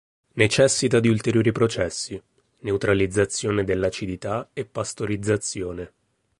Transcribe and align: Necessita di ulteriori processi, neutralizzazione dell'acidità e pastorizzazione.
Necessita 0.37 0.99
di 0.99 1.09
ulteriori 1.09 1.51
processi, 1.51 2.19
neutralizzazione 2.61 3.63
dell'acidità 3.63 4.49
e 4.51 4.65
pastorizzazione. 4.65 5.93